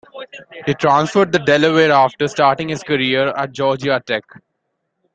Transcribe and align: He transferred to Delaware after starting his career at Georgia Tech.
He 0.65 0.73
transferred 0.73 1.31
to 1.31 1.37
Delaware 1.37 1.91
after 1.91 2.27
starting 2.27 2.69
his 2.69 2.81
career 2.81 3.27
at 3.37 3.51
Georgia 3.51 4.01
Tech. 4.03 4.23